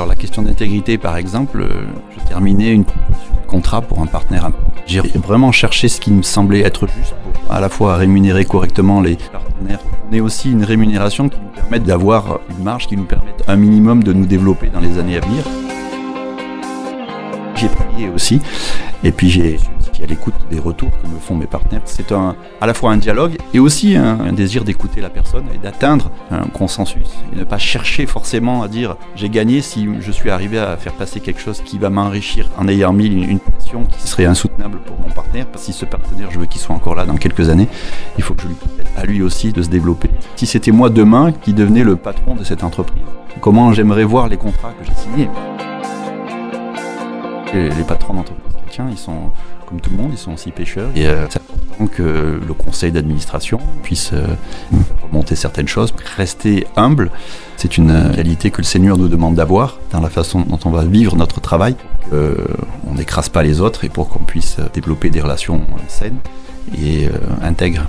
[0.00, 1.84] Alors la question d'intégrité, par exemple, euh,
[2.16, 4.50] je terminais une proposition de contrat pour un partenaire.
[4.86, 9.02] J'ai vraiment cherché ce qui me semblait être juste pour à la fois rémunérer correctement
[9.02, 13.44] les partenaires, mais aussi une rémunération qui nous permette d'avoir une marge qui nous permette
[13.46, 15.44] un minimum de nous développer dans les années à venir.
[17.56, 18.40] J'ai prié aussi,
[19.04, 19.60] et puis j'ai
[20.02, 21.82] à l'écoute des retours que me font mes partenaires.
[21.84, 26.10] C'est à la fois un dialogue et aussi un, désir d'écouter la personne et d'atteindre
[26.30, 27.08] un consensus.
[27.32, 30.92] Et ne pas chercher forcément à dire j'ai gagné si je suis arrivé à faire
[30.92, 34.98] passer quelque chose qui va m'enrichir en ayant mis une, passion qui serait insoutenable pour
[35.00, 35.46] mon partenaire.
[35.46, 37.68] Parce si ce partenaire, je veux qu'il soit encore là dans quelques années,
[38.16, 40.10] il faut que je lui permette à lui aussi de se développer.
[40.36, 43.02] Si c'était moi demain qui devenais le patron de cette entreprise,
[43.40, 45.28] comment j'aimerais voir les contrats que j'ai signés?
[47.54, 48.50] Les patrons d'entreprise
[48.90, 49.30] ils sont
[49.66, 50.90] comme tout le monde, ils sont aussi pêcheurs.
[50.94, 54.26] Et euh, c'est important que le conseil d'administration puisse euh,
[55.02, 57.10] remonter certaines choses, rester humble.
[57.56, 60.70] C'est une euh, qualité que le Seigneur nous demande d'avoir dans la façon dont on
[60.70, 61.76] va vivre notre travail,
[62.10, 66.18] qu'on n'écrase pas les autres et pour qu'on puisse développer des relations saines
[66.76, 67.08] et
[67.42, 67.86] intègres.